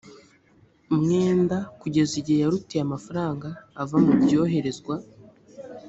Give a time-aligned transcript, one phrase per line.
[0.97, 3.47] mwenda kugeza igihe yarutiye amafaranga
[3.81, 4.95] ava mu byoherezwa